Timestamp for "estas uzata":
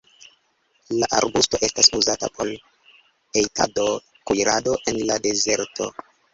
1.67-2.31